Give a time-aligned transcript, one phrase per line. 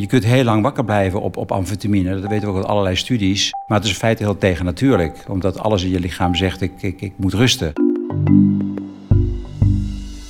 [0.00, 2.20] Je kunt heel lang wakker blijven op, op amfetamine.
[2.20, 3.50] Dat weten we ook uit allerlei studies.
[3.66, 5.24] Maar het is in feite heel tegennatuurlijk.
[5.28, 7.72] Omdat alles in je lichaam zegt, ik, ik, ik moet rusten.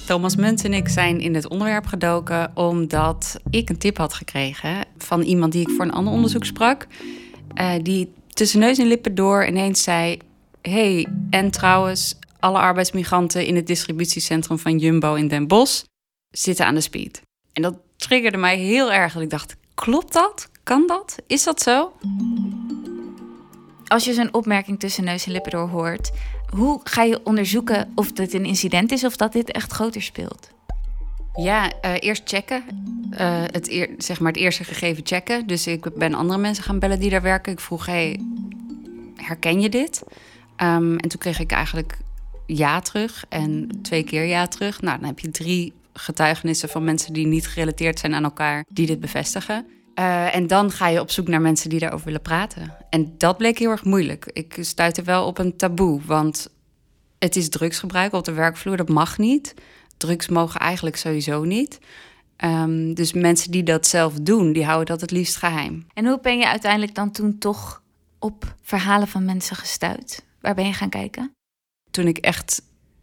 [0.06, 4.84] Thomas Munt en ik zijn in het onderwerp gedoken omdat ik een tip had gekregen
[4.98, 6.86] van iemand die ik voor een ander onderzoek sprak.
[7.54, 10.18] Uh, die tussen neus en lippen door ineens zei:
[10.62, 15.84] hey, en trouwens, alle arbeidsmigranten in het distributiecentrum van Jumbo in Den Bosch
[16.30, 17.22] zitten aan de speed.
[17.52, 19.12] En dat triggerde mij heel erg.
[19.12, 20.48] Dat ik dacht: klopt dat?
[20.62, 21.16] Kan dat?
[21.26, 21.92] Is dat zo?
[23.86, 26.10] Als je zo'n opmerking tussen neus en lippen door hoort,
[26.50, 30.50] hoe ga je onderzoeken of dit een incident is of dat dit echt groter speelt?
[31.34, 32.64] Ja, uh, eerst checken.
[33.10, 35.46] Uh, het, eer, zeg maar het eerste gegeven checken.
[35.46, 37.52] Dus ik ben andere mensen gaan bellen die daar werken.
[37.52, 38.20] Ik vroeg, hey,
[39.16, 40.02] herken je dit?
[40.56, 41.98] Um, en toen kreeg ik eigenlijk
[42.46, 44.80] ja terug en twee keer ja terug.
[44.80, 48.86] Nou, dan heb je drie getuigenissen van mensen die niet gerelateerd zijn aan elkaar, die
[48.86, 49.66] dit bevestigen.
[49.98, 52.76] Uh, en dan ga je op zoek naar mensen die daarover willen praten.
[52.90, 54.30] En dat bleek heel erg moeilijk.
[54.32, 56.48] Ik stuitte wel op een taboe, want
[57.18, 59.54] het is drugsgebruik op de werkvloer, dat mag niet.
[59.96, 61.78] Drugs mogen eigenlijk sowieso niet.
[62.44, 65.86] Um, dus mensen die dat zelf doen, die houden dat het liefst geheim.
[65.94, 67.82] En hoe ben je uiteindelijk dan toen toch
[68.18, 70.22] op verhalen van mensen gestuurd?
[70.40, 71.32] Waar ben je gaan kijken?
[71.90, 72.62] Toen ik echt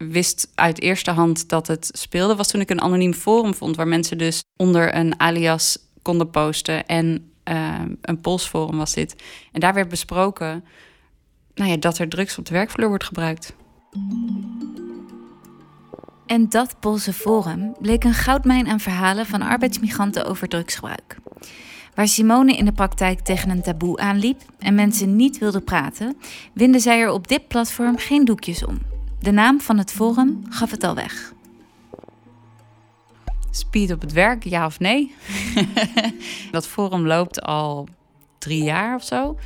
[0.10, 3.88] wist uit eerste hand dat het speelde, was toen ik een anoniem forum vond waar
[3.88, 6.86] mensen dus onder een alias konden posten.
[6.86, 9.16] En uh, een polsforum was dit.
[9.52, 10.64] En daar werd besproken
[11.56, 13.54] nou ja, dat er drugs op de werkvloer wordt gebruikt.
[16.26, 21.18] En dat Poolse forum bleek een goudmijn aan verhalen van arbeidsmigranten over drugsgebruik.
[21.96, 26.18] Waar Simone in de praktijk tegen een taboe aanliep en mensen niet wilden praten,
[26.54, 28.91] winden zij er op dit platform geen doekjes om.
[29.22, 31.34] De naam van het forum gaf het al weg.
[33.52, 35.16] Speed op het werk, ja of nee?
[36.52, 37.88] dat forum loopt al
[38.38, 39.38] drie jaar of zo.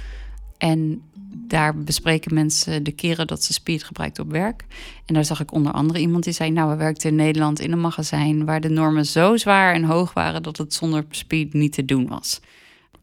[0.57, 1.01] En
[1.47, 4.65] daar bespreken mensen de keren dat ze speed gebruikt op werk.
[5.05, 7.71] En daar zag ik onder andere iemand die zei: Nou, we werkten in Nederland in
[7.71, 11.73] een magazijn waar de normen zo zwaar en hoog waren dat het zonder speed niet
[11.73, 12.39] te doen was.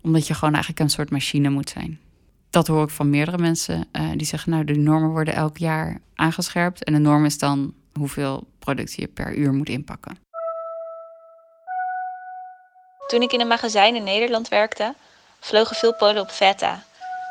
[0.00, 1.98] Omdat je gewoon eigenlijk een soort machine moet zijn.
[2.52, 6.00] Dat hoor ik van meerdere mensen uh, die zeggen: Nou, de normen worden elk jaar
[6.14, 6.84] aangescherpt.
[6.84, 10.18] En de norm is dan hoeveel productie je per uur moet inpakken.
[13.06, 14.94] Toen ik in een magazijn in Nederland werkte,
[15.40, 16.82] vlogen veel Polen op Feta.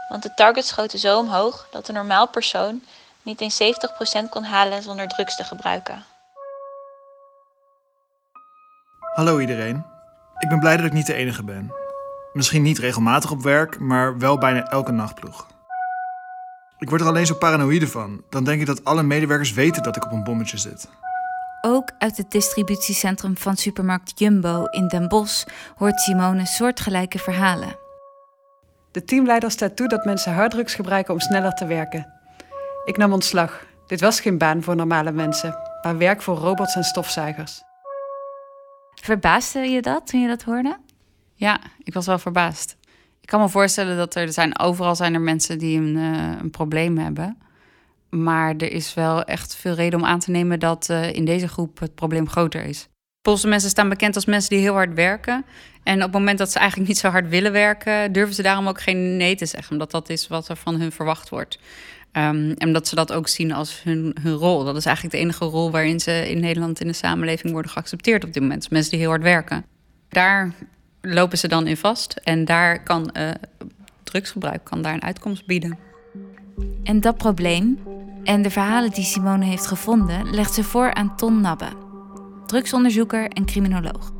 [0.09, 2.81] Want de targets schoten zo omhoog dat een normaal persoon
[3.21, 3.63] niet eens
[4.25, 6.03] 70% kon halen zonder drugs te gebruiken.
[9.13, 9.85] Hallo iedereen.
[10.39, 11.80] Ik ben blij dat ik niet de enige ben.
[12.33, 15.47] Misschien niet regelmatig op werk, maar wel bijna elke nachtploeg.
[16.77, 18.23] Ik word er alleen zo paranoïde van.
[18.29, 20.89] Dan denk ik dat alle medewerkers weten dat ik op een bommetje zit.
[21.61, 27.75] Ook uit het distributiecentrum van supermarkt Jumbo in Den Bosch hoort Simone soortgelijke verhalen.
[28.91, 32.13] De teamleider staat toe dat mensen harddrugs gebruiken om sneller te werken.
[32.85, 33.65] Ik nam ontslag.
[33.87, 37.61] Dit was geen baan voor normale mensen, maar werk voor robots en stofzuigers.
[39.01, 40.77] Verbaasde je dat toen je dat hoorde?
[41.41, 42.77] Ja, ik was wel verbaasd.
[43.21, 46.49] Ik kan me voorstellen dat er, zijn overal zijn er mensen die een, uh, een
[46.49, 47.37] probleem hebben.
[48.09, 51.47] Maar er is wel echt veel reden om aan te nemen dat uh, in deze
[51.47, 52.87] groep het probleem groter is.
[53.21, 55.45] Poolse mensen staan bekend als mensen die heel hard werken.
[55.83, 58.67] En op het moment dat ze eigenlijk niet zo hard willen werken, durven ze daarom
[58.67, 59.71] ook geen nee te zeggen.
[59.71, 61.59] Omdat dat is wat er van hun verwacht wordt.
[62.13, 64.63] Um, en dat ze dat ook zien als hun, hun rol.
[64.63, 68.23] Dat is eigenlijk de enige rol waarin ze in Nederland in de samenleving worden geaccepteerd
[68.23, 68.69] op dit moment.
[68.69, 69.65] Mensen die heel hard werken.
[70.09, 70.53] Daar
[71.01, 72.13] lopen ze dan in vast.
[72.23, 73.29] En daar kan uh,
[74.03, 75.77] drugsgebruik kan daar een uitkomst bieden.
[76.83, 77.79] En dat probleem
[78.23, 81.69] en de verhalen die Simone heeft gevonden, legt ze voor aan Ton Nabbe,
[82.45, 84.11] drugsonderzoeker en criminoloog.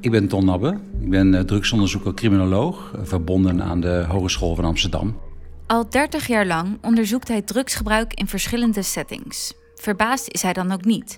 [0.00, 0.80] Ik ben Ton Nabbe.
[1.00, 5.20] Ik ben uh, drugsonderzoeker criminoloog, uh, verbonden aan de Hogeschool van Amsterdam.
[5.66, 9.54] Al 30 jaar lang onderzoekt hij drugsgebruik in verschillende settings.
[9.74, 11.16] Verbaasd is hij dan ook niet.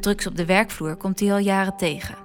[0.00, 2.21] Drugs op de werkvloer komt hij al jaren tegen.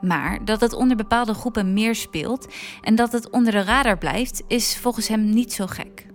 [0.00, 2.48] Maar dat het onder bepaalde groepen meer speelt
[2.82, 6.06] en dat het onder de radar blijft, is volgens hem niet zo gek.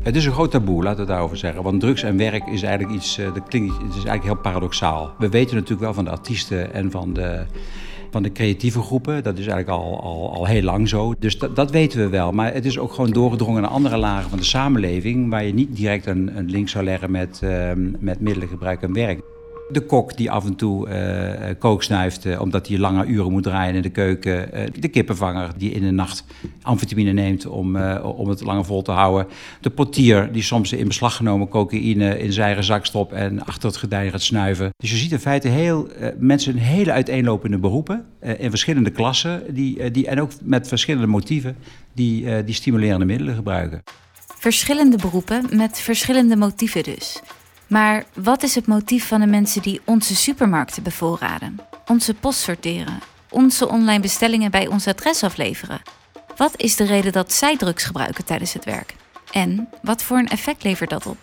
[0.00, 1.62] Het is een groot taboe, laten we het daarover zeggen.
[1.62, 5.14] Want drugs en werk is eigenlijk iets, dat klinkt, het is eigenlijk heel paradoxaal.
[5.18, 7.46] We weten natuurlijk wel van de artiesten en van de
[8.14, 9.22] van de creatieve groepen.
[9.22, 11.14] Dat is eigenlijk al, al, al heel lang zo.
[11.18, 12.32] Dus dat, dat weten we wel.
[12.32, 15.30] Maar het is ook gewoon doorgedrongen naar andere lagen van de samenleving...
[15.30, 19.20] waar je niet direct een, een link zou leggen met, uh, met middelengebruik en werk.
[19.70, 23.42] De kok die af en toe uh, kook snuift uh, omdat hij lange uren moet
[23.42, 24.50] draaien in de keuken.
[24.80, 26.24] De kippenvanger die in de nacht
[26.62, 29.26] amfetamine neemt om, om het langer vol te houden.
[29.60, 33.78] De portier die soms in beslag genomen cocaïne in zijn zak stopt en achter het
[33.78, 34.70] gordijn gaat snuiven.
[34.76, 35.88] Dus je ziet in feite heel,
[36.18, 38.04] mensen in hele uiteenlopende beroepen
[38.38, 41.56] in verschillende klassen die, die, en ook met verschillende motieven
[41.92, 43.82] die, die stimulerende middelen gebruiken.
[44.38, 47.20] Verschillende beroepen met verschillende motieven dus.
[47.66, 53.00] Maar wat is het motief van de mensen die onze supermarkten bevoorraden, onze post sorteren,
[53.30, 55.82] onze online bestellingen bij ons adres afleveren?
[56.36, 58.94] Wat is de reden dat zij drugs gebruiken tijdens het werk?
[59.32, 61.18] En wat voor een effect levert dat op?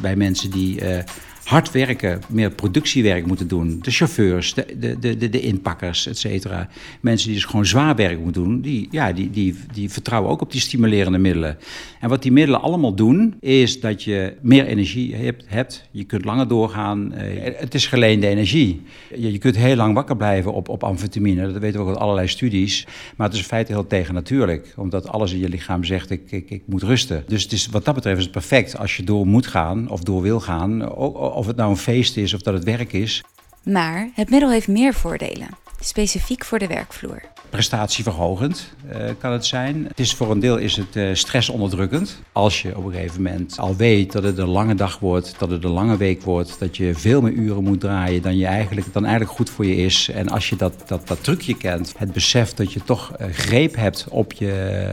[0.00, 1.02] Bij mensen die uh,
[1.44, 3.78] hard werken, meer productiewerk moeten doen.
[3.82, 6.68] De chauffeurs, de, de, de, de inpakkers, et cetera.
[7.00, 10.40] Mensen die dus gewoon zwaar werk moeten doen, die, ja, die, die, die vertrouwen ook
[10.40, 11.56] op die stimulerende middelen.
[12.00, 15.44] En wat die middelen allemaal doen, is dat je meer energie hebt.
[15.46, 15.88] hebt.
[15.90, 17.12] Je kunt langer doorgaan.
[17.56, 18.82] Het is geleende energie.
[19.16, 21.52] Je, je kunt heel lang wakker blijven op, op amfetamine.
[21.52, 22.86] Dat weten we ook uit allerlei studies.
[23.16, 24.74] Maar het is in feite heel tegennatuurlijk.
[24.76, 27.24] Omdat alles in je lichaam zegt, ik, ik, ik moet rusten.
[27.26, 30.00] Dus het is, wat dat betreft is het perfect als je door moet gaan of
[30.00, 30.92] door wil gaan
[31.34, 33.22] of het nou een feest is of dat het werk is.
[33.62, 35.48] Maar het middel heeft meer voordelen,
[35.80, 37.22] specifiek voor de werkvloer.
[37.50, 39.84] Prestatieverhogend uh, kan het zijn.
[39.88, 42.22] Het is voor een deel is het uh, stressonderdrukkend.
[42.32, 45.50] Als je op een gegeven moment al weet dat het een lange dag wordt, dat
[45.50, 48.92] het een lange week wordt, dat je veel meer uren moet draaien dan, je eigenlijk,
[48.92, 50.08] dan eigenlijk goed voor je is.
[50.08, 53.76] En als je dat, dat, dat trucje kent, het besef dat je toch uh, greep
[53.76, 54.90] hebt op je,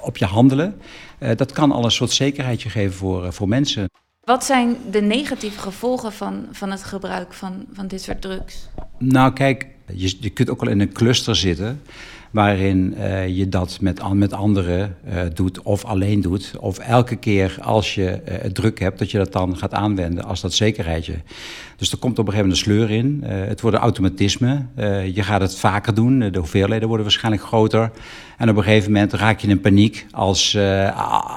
[0.00, 0.80] op je handelen,
[1.36, 3.88] dat kan al een soort zekerheidje geven voor, voor mensen.
[4.24, 8.68] Wat zijn de negatieve gevolgen van, van het gebruik van, van dit soort drugs?
[8.98, 11.82] Nou, kijk, je, je kunt ook wel in een cluster zitten
[12.30, 16.52] waarin uh, je dat met, met anderen uh, doet of alleen doet.
[16.58, 20.40] Of elke keer als je het druk hebt, dat je dat dan gaat aanwenden als
[20.40, 21.14] dat zekerheidje.
[21.82, 23.22] Dus er komt op een gegeven moment een sleur in.
[23.48, 24.66] het wordt een automatisme.
[25.14, 26.18] je gaat het vaker doen.
[26.18, 27.90] De hoeveelheden worden waarschijnlijk groter.
[28.38, 30.58] En op een gegeven moment raak je in paniek als,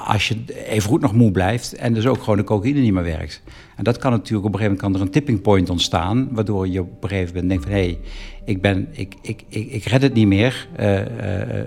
[0.06, 1.74] als je even goed nog moe blijft.
[1.74, 3.42] En dus ook gewoon de cocaïne niet meer werkt.
[3.76, 6.28] En dat kan natuurlijk op een gegeven moment kan er een tipping point ontstaan.
[6.30, 7.98] Waardoor je op een gegeven moment denkt van hé, hey,
[8.44, 10.68] ik, ben, ik, ik, ik, ik red het niet meer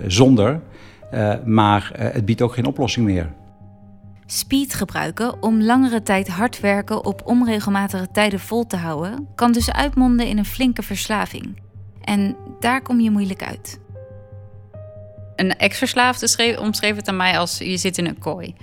[0.06, 0.60] zonder.
[1.44, 3.32] Maar het biedt ook geen oplossing meer.
[4.32, 9.72] Speed gebruiken om langere tijd hard werken op onregelmatige tijden vol te houden, kan dus
[9.72, 11.60] uitmonden in een flinke verslaving.
[12.00, 13.80] En daar kom je moeilijk uit.
[15.36, 18.54] Een ex-verslaafde omschreef het aan mij als je zit in een kooi.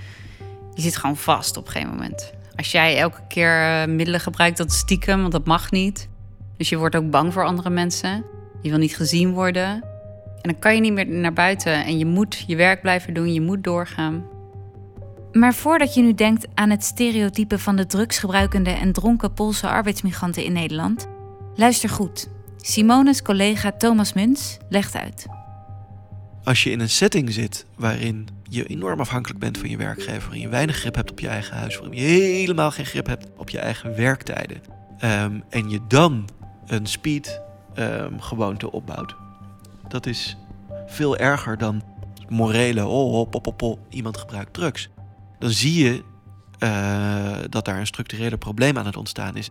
[0.73, 2.33] Je zit gewoon vast op een gegeven moment.
[2.55, 6.09] Als jij elke keer middelen gebruikt, dat stiekem, want dat mag niet.
[6.57, 8.25] Dus je wordt ook bang voor andere mensen.
[8.61, 9.83] Je wil niet gezien worden.
[10.41, 13.33] En dan kan je niet meer naar buiten en je moet je werk blijven doen,
[13.33, 14.36] je moet doorgaan.
[15.31, 20.43] Maar voordat je nu denkt aan het stereotype van de drugsgebruikende en dronken Poolse arbeidsmigranten
[20.43, 21.07] in Nederland,
[21.55, 22.29] luister goed.
[22.57, 25.25] Simone's collega Thomas Muns legt uit.
[26.43, 30.41] Als je in een setting zit waarin je enorm afhankelijk bent van je werkgever, waarin
[30.41, 33.49] je weinig grip hebt op je eigen huis, waarin je helemaal geen grip hebt op
[33.49, 34.61] je eigen werktijden,
[35.03, 36.29] um, en je dan
[36.65, 37.41] een speed
[37.75, 39.15] um, gewoonte opbouwt.
[39.87, 40.37] Dat is
[40.87, 41.81] veel erger dan
[42.29, 44.89] morele, oh, oh, pop, pop, pop, iemand gebruikt drugs.
[45.39, 46.03] Dan zie je
[46.59, 49.49] uh, dat daar een structurele probleem aan het ontstaan is.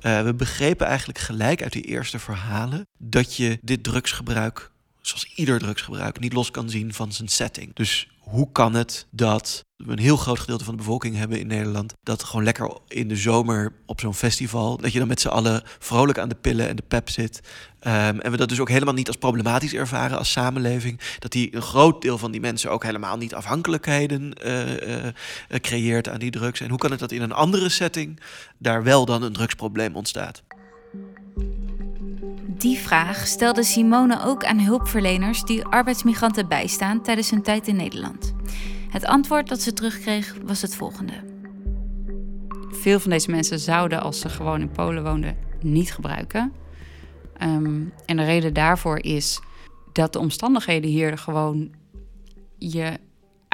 [0.00, 4.70] Uh, we begrepen eigenlijk gelijk uit die eerste verhalen dat je dit drugsgebruik,
[5.00, 7.74] zoals ieder drugsgebruik, niet los kan zien van zijn setting.
[7.74, 11.46] Dus hoe kan het dat we een heel groot gedeelte van de bevolking hebben in
[11.46, 11.92] Nederland.
[12.02, 14.76] Dat gewoon lekker in de zomer op zo'n festival.
[14.76, 17.40] Dat je dan met z'n allen vrolijk aan de pillen en de pep zit.
[17.80, 21.00] Um, en we dat dus ook helemaal niet als problematisch ervaren als samenleving.
[21.18, 25.12] Dat die een groot deel van die mensen ook helemaal niet afhankelijkheden uh, uh,
[25.48, 26.60] creëert aan die drugs.
[26.60, 28.20] En hoe kan het dat in een andere setting
[28.58, 30.42] daar wel dan een drugsprobleem ontstaat?
[32.64, 38.34] Die vraag stelde Simone ook aan hulpverleners die arbeidsmigranten bijstaan tijdens hun tijd in Nederland.
[38.90, 41.12] Het antwoord dat ze terugkreeg was het volgende.
[42.70, 46.52] Veel van deze mensen zouden, als ze gewoon in Polen woonden, niet gebruiken.
[47.42, 49.40] Um, en de reden daarvoor is
[49.92, 51.74] dat de omstandigheden hier gewoon
[52.58, 52.98] je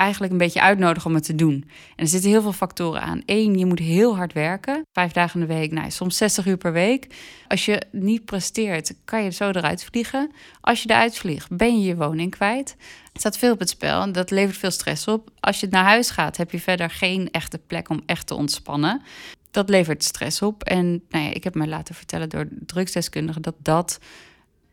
[0.01, 1.65] eigenlijk een beetje uitnodigen om het te doen.
[1.97, 3.23] En er zitten heel veel factoren aan.
[3.27, 4.83] Eén, je moet heel hard werken.
[4.93, 7.07] Vijf dagen in de week, nou, soms 60 uur per week.
[7.49, 10.31] Als je niet presteert, kan je zo eruit vliegen.
[10.61, 12.77] Als je eruit vliegt, ben je je woning kwijt.
[13.13, 15.31] Het staat veel op het spel en dat levert veel stress op.
[15.41, 19.03] Als je naar huis gaat, heb je verder geen echte plek om echt te ontspannen.
[19.51, 20.63] Dat levert stress op.
[20.63, 23.99] En nou ja, ik heb mij laten vertellen door drugsdeskundigen dat dat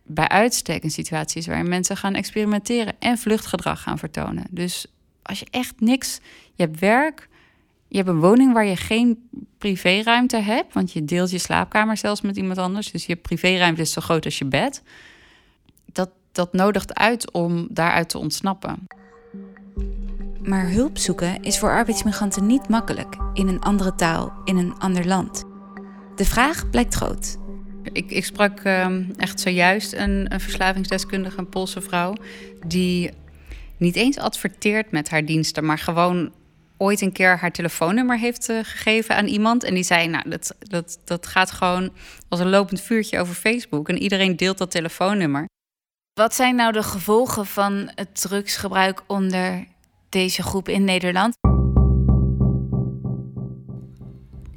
[0.03, 4.45] bij uitstek een situatie is waarin mensen gaan experimenteren en vluchtgedrag gaan vertonen.
[4.49, 4.85] Dus
[5.27, 6.19] als je echt niks,
[6.55, 7.29] je hebt werk,
[7.87, 12.21] je hebt een woning waar je geen privéruimte hebt, want je deelt je slaapkamer zelfs
[12.21, 12.91] met iemand anders.
[12.91, 14.83] Dus je privéruimte is zo groot als je bed.
[15.85, 18.87] Dat, dat nodigt uit om daaruit te ontsnappen.
[20.41, 25.07] Maar hulp zoeken is voor arbeidsmigranten niet makkelijk in een andere taal, in een ander
[25.07, 25.43] land.
[26.15, 27.37] De vraag blijkt groot.
[27.91, 32.13] Ik, ik sprak ehm, echt zojuist een, een verslavingsdeskundige, een Poolse vrouw,
[32.67, 33.11] die
[33.77, 36.31] niet eens adverteert met haar diensten, maar gewoon
[36.77, 39.63] ooit een keer haar telefoonnummer heeft uh, gegeven aan iemand.
[39.63, 41.91] En die zei, nou, dat, dat, dat gaat gewoon
[42.29, 43.89] als een lopend vuurtje over Facebook.
[43.89, 45.45] En iedereen deelt dat telefoonnummer.
[46.13, 49.65] Wat zijn nou de gevolgen van het drugsgebruik onder
[50.09, 51.35] deze groep in Nederland?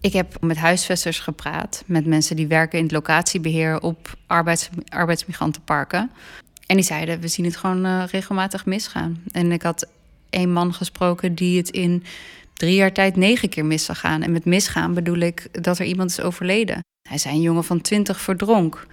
[0.01, 6.11] Ik heb met huisvesters gepraat, met mensen die werken in het locatiebeheer op arbeids, arbeidsmigrantenparken.
[6.71, 9.23] En die zeiden, we zien het gewoon uh, regelmatig misgaan.
[9.33, 9.89] En ik had
[10.31, 12.05] een man gesproken die het in
[12.55, 14.23] drie jaar tijd negen keer mis zag gaan.
[14.23, 16.85] En met misgaan bedoel ik dat er iemand is overleden.
[17.09, 18.87] Hij zei een jongen van twintig verdronk.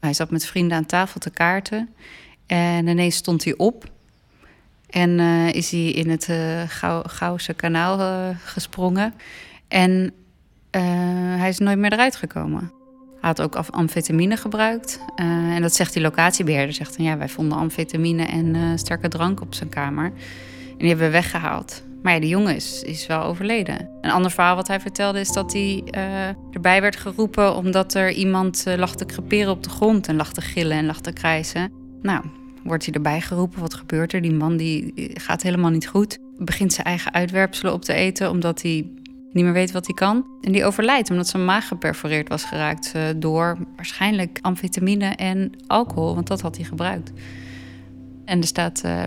[0.00, 1.94] Hij zat met vrienden aan tafel te kaarten.
[2.46, 3.90] En ineens stond hij op.
[4.88, 6.62] En uh, is hij in het uh,
[7.04, 9.14] Gouwse kanaal gesprongen.
[9.68, 10.12] En
[11.36, 12.79] hij is nooit meer eruit gekomen.
[13.20, 15.00] Hij had ook amfetamine gebruikt.
[15.16, 16.74] en dat zegt die locatiebeheerder.
[16.74, 20.04] Zegt dan, ja, wij vonden amfetamine en sterke drank op zijn kamer.
[20.04, 21.82] En die hebben we weggehaald.
[22.02, 23.88] Maar ja, die jongen is, is wel overleden.
[24.00, 25.84] Een ander verhaal wat hij vertelde is dat hij
[26.50, 27.54] erbij werd geroepen...
[27.54, 31.00] omdat er iemand lag te creperen op de grond en lag te gillen en lag
[31.00, 31.72] te krijsen.
[32.02, 32.24] Nou,
[32.62, 33.60] wordt hij erbij geroepen.
[33.60, 34.22] Wat gebeurt er?
[34.22, 36.18] Die man die gaat helemaal niet goed.
[36.36, 38.86] Begint zijn eigen uitwerpselen op te eten omdat hij
[39.32, 40.26] niet meer weet wat hij kan.
[40.40, 46.14] En die overlijdt omdat zijn maag geperforeerd was geraakt uh, door waarschijnlijk amfetamine en alcohol,
[46.14, 47.12] want dat had hij gebruikt.
[48.24, 49.02] En er staat, uh,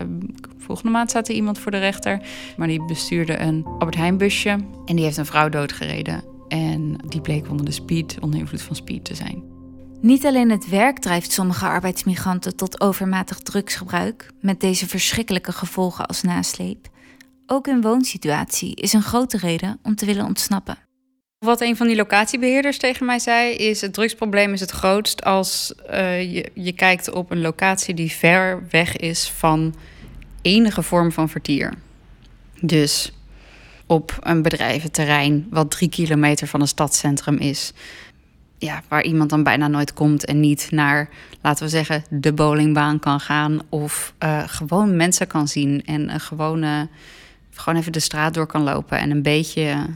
[0.58, 2.20] volgende maand staat er iemand voor de rechter,
[2.56, 4.50] maar die bestuurde een Albert Heijn busje
[4.84, 6.22] en die heeft een vrouw doodgereden.
[6.48, 9.42] En die bleek onder de speed, onder invloed van speed te zijn.
[10.00, 16.22] Niet alleen het werk drijft sommige arbeidsmigranten tot overmatig drugsgebruik, met deze verschrikkelijke gevolgen als
[16.22, 16.88] nasleep.
[17.46, 20.78] Ook hun woonsituatie is een grote reden om te willen ontsnappen.
[21.38, 25.74] Wat een van die locatiebeheerders tegen mij zei, is het drugsprobleem is het grootst als
[25.90, 29.74] uh, je, je kijkt op een locatie die ver weg is van
[30.42, 31.74] enige vorm van vertier.
[32.60, 33.12] Dus
[33.86, 37.72] op een bedrijventerrein wat drie kilometer van een stadscentrum is
[38.58, 41.08] ja, waar iemand dan bijna nooit komt en niet naar,
[41.42, 43.60] laten we zeggen, de bowlingbaan kan gaan.
[43.68, 46.88] Of uh, gewoon mensen kan zien en uh, gewone,
[47.54, 49.86] gewoon even de straat door kan lopen en een beetje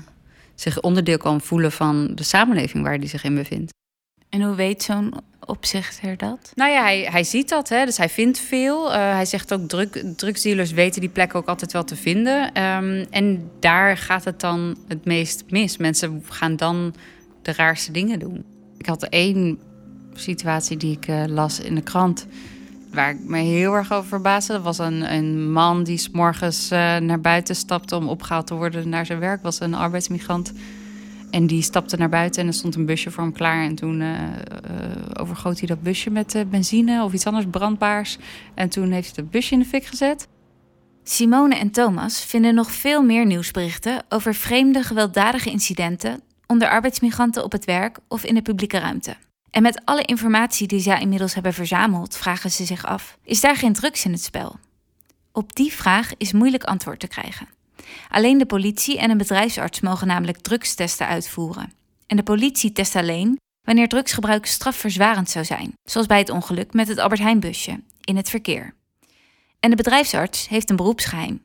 [0.54, 3.72] zich onderdeel kan voelen van de samenleving waar hij zich in bevindt.
[4.28, 6.52] En hoe weet zo'n opzichter dat?
[6.54, 8.86] Nou ja, hij, hij ziet dat, hè, dus hij vindt veel.
[8.86, 12.62] Uh, hij zegt ook, drug, drugsdealers weten die plek ook altijd wel te vinden.
[12.62, 15.76] Um, en daar gaat het dan het meest mis.
[15.76, 16.94] Mensen gaan dan
[17.42, 18.44] de raarste dingen doen.
[18.76, 19.58] Ik had één
[20.14, 22.26] situatie die ik uh, las in de krant.
[22.92, 24.52] Waar ik me heel erg over verbaasde.
[24.52, 28.54] Dat was een, een man die s morgens uh, naar buiten stapte om opgehaald te
[28.54, 29.42] worden naar zijn werk.
[29.42, 30.52] Was een arbeidsmigrant.
[31.30, 33.64] En die stapte naar buiten en er stond een busje voor hem klaar.
[33.64, 34.14] En toen uh,
[35.20, 38.18] overgoot hij dat busje met benzine of iets anders brandbaars.
[38.54, 40.28] En toen heeft hij dat busje in de fik gezet.
[41.04, 47.52] Simone en Thomas vinden nog veel meer nieuwsberichten over vreemde gewelddadige incidenten onder arbeidsmigranten op
[47.52, 49.16] het werk of in de publieke ruimte.
[49.50, 53.56] En met alle informatie die zij inmiddels hebben verzameld, vragen ze zich af: is daar
[53.56, 54.58] geen drugs in het spel?
[55.32, 57.48] Op die vraag is moeilijk antwoord te krijgen.
[58.08, 61.72] Alleen de politie en een bedrijfsarts mogen namelijk drugstesten uitvoeren.
[62.06, 66.88] En de politie test alleen wanneer drugsgebruik strafverzwarend zou zijn, zoals bij het ongeluk met
[66.88, 68.74] het Albert Heijn-busje in het verkeer.
[69.60, 71.42] En de bedrijfsarts heeft een beroepsgeheim.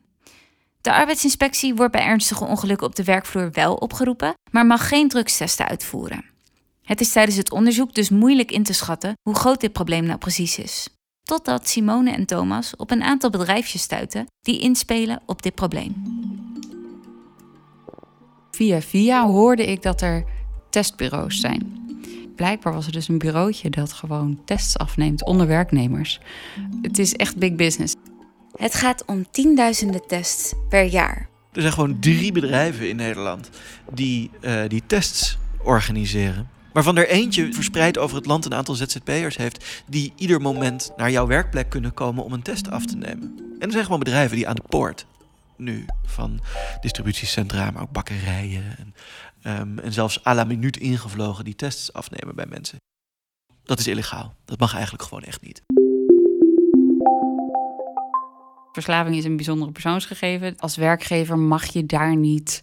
[0.80, 5.68] De arbeidsinspectie wordt bij ernstige ongelukken op de werkvloer wel opgeroepen, maar mag geen drugstesten
[5.68, 6.33] uitvoeren.
[6.84, 10.18] Het is tijdens het onderzoek dus moeilijk in te schatten hoe groot dit probleem nou
[10.18, 10.88] precies is.
[11.22, 15.94] Totdat Simone en Thomas op een aantal bedrijfjes stuiten die inspelen op dit probleem.
[18.50, 20.24] Via via hoorde ik dat er
[20.70, 21.82] testbureaus zijn.
[22.36, 26.20] Blijkbaar was er dus een bureautje dat gewoon tests afneemt onder werknemers.
[26.82, 27.94] Het is echt big business.
[28.56, 31.28] Het gaat om tienduizenden tests per jaar.
[31.52, 33.50] Er zijn gewoon drie bedrijven in Nederland
[33.92, 36.53] die uh, die tests organiseren.
[36.74, 39.82] Waarvan er eentje verspreid over het land een aantal ZZP'ers heeft...
[39.86, 43.38] die ieder moment naar jouw werkplek kunnen komen om een test af te nemen.
[43.58, 45.06] En er zijn gewoon bedrijven die aan de poort
[45.56, 46.40] nu van
[46.80, 48.76] distributiecentra, maar ook bakkerijen...
[48.78, 48.94] en,
[49.60, 52.78] um, en zelfs à la minuut ingevlogen die tests afnemen bij mensen.
[53.64, 54.34] Dat is illegaal.
[54.44, 55.62] Dat mag eigenlijk gewoon echt niet.
[58.72, 60.56] Verslaving is een bijzondere persoonsgegeven.
[60.56, 62.60] Als werkgever mag je daar niet.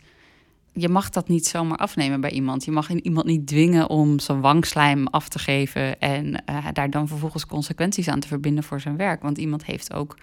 [0.73, 2.65] Je mag dat niet zomaar afnemen bij iemand.
[2.65, 7.07] Je mag iemand niet dwingen om zijn wangslijm af te geven en uh, daar dan
[7.07, 9.21] vervolgens consequenties aan te verbinden voor zijn werk.
[9.21, 10.17] Want iemand heeft ook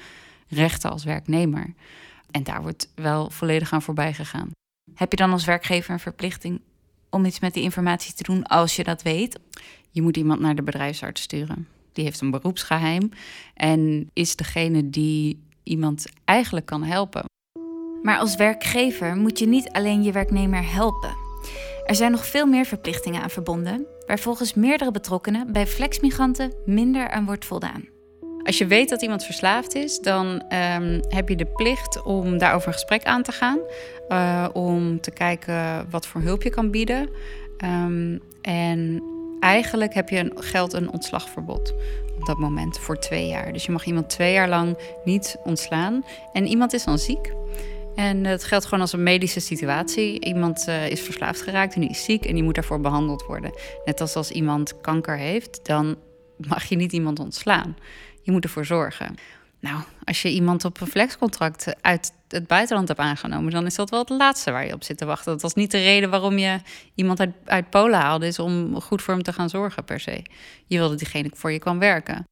[0.49, 1.75] rechten als werknemer.
[2.31, 4.50] En daar wordt wel volledig aan voorbij gegaan.
[4.95, 6.61] Heb je dan als werkgever een verplichting
[7.11, 9.38] om iets met die informatie te doen als je dat weet?
[9.90, 11.69] Je moet iemand naar de bedrijfsarts sturen.
[11.93, 13.11] Die heeft een beroepsgeheim
[13.55, 17.25] en is degene die iemand eigenlijk kan helpen.
[18.09, 21.17] Maar als werkgever moet je niet alleen je werknemer helpen.
[21.87, 27.11] Er zijn nog veel meer verplichtingen aan verbonden, waar volgens meerdere betrokkenen bij flexmigranten minder
[27.11, 27.88] aan wordt voldaan.
[28.43, 32.69] Als je weet dat iemand verslaafd is, dan um, heb je de plicht om daarover
[32.69, 33.59] een gesprek aan te gaan.
[34.09, 37.09] Uh, om te kijken wat voor hulp je kan bieden.
[37.65, 39.03] Um, en
[39.41, 41.75] eigenlijk heb je een, geldt een ontslagverbod
[42.19, 43.53] op dat moment voor twee jaar.
[43.53, 46.05] Dus je mag iemand twee jaar lang niet ontslaan.
[46.33, 47.37] En iemand is dan ziek.
[47.99, 50.25] En het geldt gewoon als een medische situatie.
[50.25, 53.52] Iemand uh, is verslaafd geraakt en die is ziek en die moet daarvoor behandeld worden.
[53.85, 55.97] Net als als iemand kanker heeft, dan
[56.37, 57.76] mag je niet iemand ontslaan.
[58.23, 59.14] Je moet ervoor zorgen.
[59.61, 63.90] Nou, als je iemand op een flexcontract uit het buitenland hebt aangenomen, dan is dat
[63.90, 65.33] wel het laatste waar je op zit te wachten.
[65.33, 66.59] Dat was niet de reden waarom je
[66.95, 70.23] iemand uit, uit Polen haalde, is om goed voor hem te gaan zorgen per se.
[70.67, 72.26] Je wilde diegene voor je kan werken.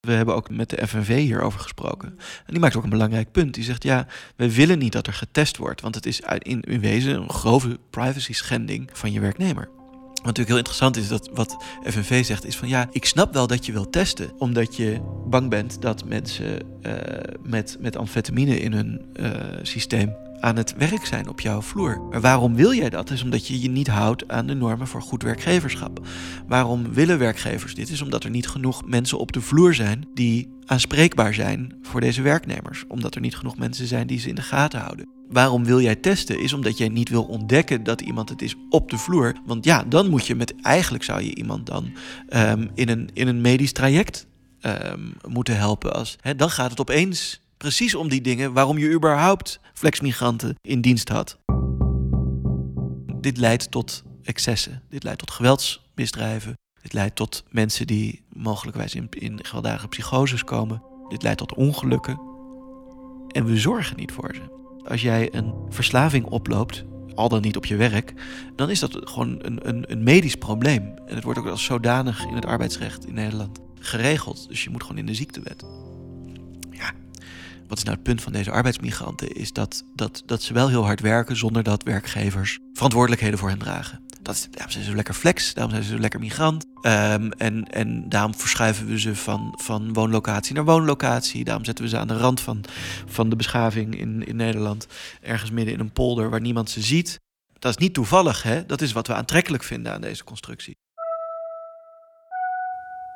[0.00, 2.08] We hebben ook met de FNV hierover gesproken.
[2.18, 3.54] En die maakt ook een belangrijk punt.
[3.54, 5.80] Die zegt, ja, wij willen niet dat er getest wordt.
[5.80, 9.68] Want het is in, wezen een grove privacy schending van je werknemer.
[9.68, 13.46] Wat natuurlijk heel interessant is, dat wat FNV zegt, is van ja, ik snap wel
[13.46, 14.30] dat je wilt testen.
[14.38, 16.94] Omdat je bang bent dat mensen uh,
[17.42, 19.30] met, met amfetamine in hun uh,
[19.62, 22.00] systeem aan het werk zijn op jouw vloer.
[22.10, 23.10] Maar waarom wil jij dat?
[23.10, 26.06] is omdat je je niet houdt aan de normen voor goed werkgeverschap.
[26.46, 27.90] Waarom willen werkgevers dit?
[27.90, 32.22] Is omdat er niet genoeg mensen op de vloer zijn die aanspreekbaar zijn voor deze
[32.22, 32.84] werknemers.
[32.88, 35.08] Omdat er niet genoeg mensen zijn die ze in de gaten houden.
[35.28, 36.40] Waarom wil jij testen?
[36.40, 39.36] Is omdat jij niet wil ontdekken dat iemand het is op de vloer.
[39.46, 40.54] Want ja, dan moet je met.
[40.62, 41.92] Eigenlijk zou je iemand dan
[42.28, 44.26] um, in, een, in een medisch traject
[44.62, 45.94] um, moeten helpen.
[45.94, 51.08] Als, dan gaat het opeens precies om die dingen waarom je überhaupt flexmigranten in dienst
[51.08, 51.38] had.
[53.20, 54.82] Dit leidt tot excessen.
[54.88, 56.58] Dit leidt tot geweldsmisdrijven.
[56.82, 60.82] Dit leidt tot mensen die mogelijkwijs in, in gewelddadige psychoses komen.
[61.08, 62.20] Dit leidt tot ongelukken.
[63.28, 64.40] En we zorgen niet voor ze.
[64.88, 68.12] Als jij een verslaving oploopt, al dan niet op je werk,
[68.56, 70.82] dan is dat gewoon een, een, een medisch probleem.
[71.06, 74.48] En het wordt ook als zodanig in het arbeidsrecht in Nederland geregeld.
[74.48, 75.64] Dus je moet gewoon in de ziektewet.
[77.68, 79.32] Wat is nou het punt van deze arbeidsmigranten?
[79.32, 83.58] Is dat, dat, dat ze wel heel hard werken zonder dat werkgevers verantwoordelijkheden voor hen
[83.58, 84.00] dragen.
[84.22, 86.64] Dat is, daarom zijn ze lekker flex, daarom zijn ze lekker migrant.
[86.82, 91.44] Um, en, en daarom verschuiven we ze van, van woonlocatie naar woonlocatie.
[91.44, 92.64] Daarom zetten we ze aan de rand van,
[93.06, 94.86] van de beschaving in, in Nederland.
[95.20, 97.20] Ergens midden in een polder waar niemand ze ziet.
[97.58, 98.66] Dat is niet toevallig, hè?
[98.66, 100.76] Dat is wat we aantrekkelijk vinden aan deze constructie.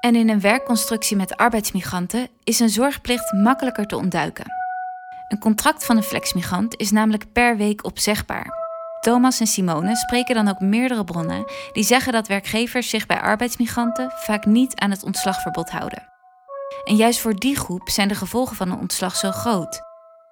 [0.02, 4.44] En in een werkconstructie met arbeidsmigranten is een zorgplicht makkelijker te ontduiken.
[5.28, 8.46] Een contract van een flexmigrant is namelijk per week opzegbaar.
[9.00, 14.10] Thomas en Simone spreken dan ook meerdere bronnen die zeggen dat werkgevers zich bij arbeidsmigranten
[14.14, 16.08] vaak niet aan het ontslagverbod houden.
[16.84, 19.80] En juist voor die groep zijn de gevolgen van een ontslag zo groot.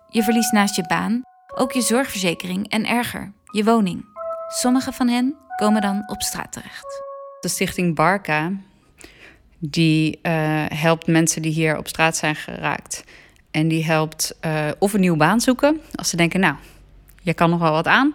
[0.08, 1.22] Je verliest naast je baan
[1.54, 4.04] ook je zorgverzekering en erger, je woning.
[4.48, 7.02] Sommige van hen komen dan op straat terecht.
[7.40, 8.52] De stichting Barca
[9.60, 13.04] die uh, helpt mensen die hier op straat zijn geraakt.
[13.50, 15.80] En die helpt uh, of een nieuwe baan zoeken.
[15.94, 16.54] Als ze denken, nou,
[17.22, 18.14] je kan nog wel wat aan.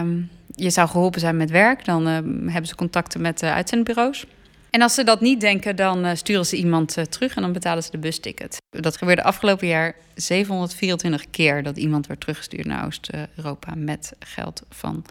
[0.00, 1.84] Um, je zou geholpen zijn met werk.
[1.84, 2.14] Dan uh,
[2.52, 4.26] hebben ze contacten met uh, uitzendbureaus.
[4.70, 7.90] En als ze dat niet denken, dan sturen ze iemand terug en dan betalen ze
[7.90, 8.56] de busticket.
[8.68, 15.04] Dat gebeurde afgelopen jaar 724 keer dat iemand werd teruggestuurd naar Oost-Europa met geld van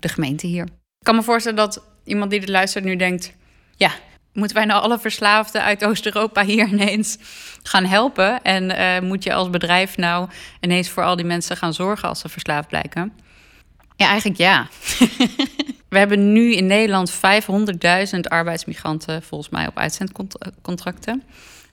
[0.00, 0.64] de gemeente hier.
[0.64, 3.32] Ik kan me voorstellen dat iemand die dit luistert nu denkt:
[3.76, 3.90] ja,
[4.36, 7.18] moeten wij nou alle verslaafden uit Oost-Europa hier ineens
[7.62, 8.42] gaan helpen?
[8.42, 10.28] En uh, moet je als bedrijf nou
[10.60, 13.12] ineens voor al die mensen gaan zorgen als ze verslaafd blijken?
[13.96, 14.68] Ja, eigenlijk ja.
[15.88, 21.22] We hebben nu in Nederland 500.000 arbeidsmigranten volgens mij op uitzendcontracten.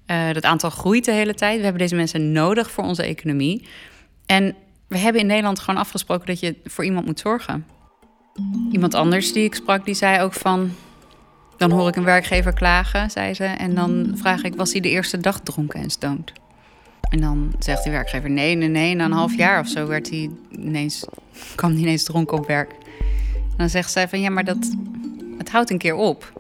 [0.08, 1.58] Uh, dat aantal groeit de hele tijd.
[1.58, 3.67] We hebben deze mensen nodig voor onze economie.
[4.26, 4.56] En
[4.88, 7.65] we hebben in Nederland gewoon afgesproken dat je voor iemand moet zorgen.
[8.71, 10.71] Iemand anders die ik sprak, die zei ook van...
[11.58, 13.44] Dan hoor ik een werkgever klagen, zei ze.
[13.44, 16.32] En dan vraag ik, was hij de eerste dag dronken en stoned?
[17.10, 18.96] En dan zegt die werkgever, nee, nee, nee.
[18.96, 21.06] Na een half jaar of zo werd hij ineens,
[21.56, 22.72] kwam hij ineens dronken op werk.
[23.38, 24.76] En dan zegt zij van, ja, maar dat,
[25.38, 26.32] het houdt een keer op.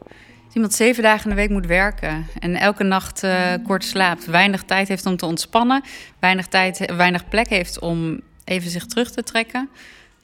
[0.45, 4.25] Als iemand zeven dagen in de week moet werken en elke nacht uh, kort slaapt,
[4.25, 5.81] weinig tijd heeft om te ontspannen,
[6.19, 9.69] weinig, tijd, weinig plek heeft om even zich terug te trekken,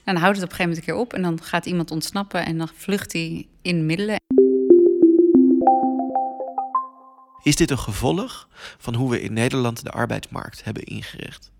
[0.04, 2.44] dan houdt het op een gegeven moment een keer op en dan gaat iemand ontsnappen
[2.44, 4.18] en dan vlucht hij in middelen.
[7.42, 8.48] Is dit een gevolg
[8.78, 11.50] van hoe we in Nederland de arbeidsmarkt hebben ingericht?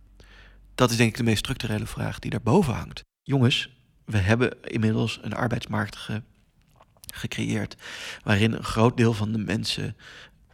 [0.74, 3.04] Dat is denk ik de meest structurele vraag die daarboven hangt.
[3.22, 3.70] Jongens,
[4.04, 6.08] we hebben inmiddels een arbeidsmarkt
[7.14, 7.76] gecreëerd
[8.24, 9.96] waarin een groot deel van de mensen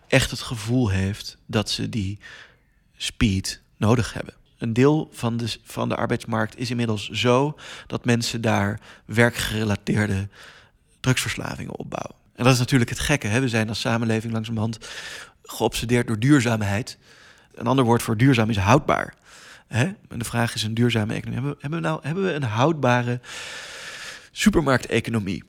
[0.08, 2.18] echt het gevoel heeft dat ze die
[2.96, 4.34] speed nodig hebben.
[4.58, 10.28] Een deel van de, van de arbeidsmarkt is inmiddels zo dat mensen daar werkgerelateerde
[11.00, 12.25] drugsverslavingen opbouwen.
[12.36, 13.26] En dat is natuurlijk het gekke.
[13.26, 13.40] Hè?
[13.40, 14.78] We zijn als samenleving langzamerhand
[15.42, 16.98] geobsedeerd door duurzaamheid.
[17.54, 19.14] Een ander woord voor duurzaam is houdbaar.
[19.66, 19.84] Hè?
[19.84, 21.40] En de vraag is een duurzame economie.
[21.40, 23.20] Hebben we, hebben we nou hebben we een houdbare
[24.32, 25.44] supermarkteconomie?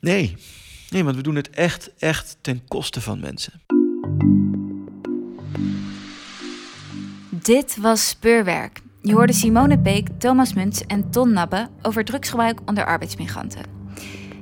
[0.00, 0.36] Nee.
[0.88, 3.52] Nee, want we doen het echt, echt ten koste van mensen.
[7.30, 8.80] Dit was Speurwerk.
[9.02, 13.79] Je hoorde Simone Beek, Thomas Muntz en Ton Nabbe over drugsgebruik onder arbeidsmigranten.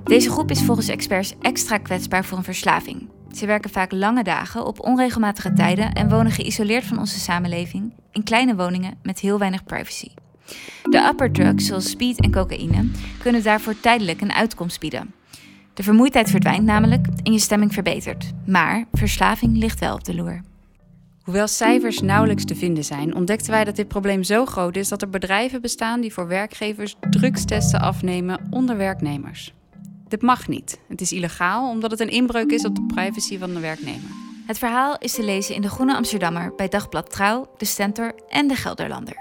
[0.05, 3.09] Deze groep is volgens experts extra kwetsbaar voor een verslaving.
[3.33, 8.23] Ze werken vaak lange dagen op onregelmatige tijden en wonen geïsoleerd van onze samenleving in
[8.23, 10.09] kleine woningen met heel weinig privacy.
[10.83, 15.15] De upper drugs, zoals speed en cocaïne, kunnen daarvoor tijdelijk een uitkomst bieden.
[15.75, 18.33] De vermoeidheid verdwijnt namelijk en je stemming verbetert.
[18.47, 20.41] Maar verslaving ligt wel op de loer.
[21.23, 25.03] Hoewel cijfers nauwelijks te vinden zijn, ontdekten wij dat dit probleem zo groot is dat
[25.03, 29.55] er bedrijven bestaan die voor werkgevers drugstesten afnemen onder werknemers.
[30.09, 30.79] Dit mag niet.
[30.89, 34.11] Het is illegaal omdat het een inbreuk is op de privacy van de werknemer.
[34.47, 38.49] Het verhaal is te lezen in de Groene Amsterdammer bij Dagblad Trouw, De Stentor en
[38.49, 39.17] De Gelderlander.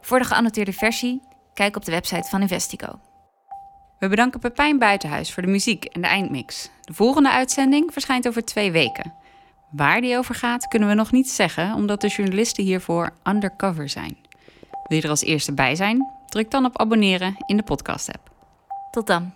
[0.00, 1.20] Voor de geannoteerde versie,
[1.54, 3.00] kijk op de website van Investico.
[3.98, 6.70] We bedanken Pepijn Buitenhuis voor de muziek en de eindmix.
[6.80, 9.14] De volgende uitzending verschijnt over twee weken.
[9.70, 14.16] Waar die over gaat, kunnen we nog niet zeggen, omdat de journalisten hiervoor undercover zijn.
[14.88, 16.06] Wil je er als eerste bij zijn?
[16.26, 18.30] Druk dan op abonneren in de podcast-app.
[18.90, 19.32] Tot dan.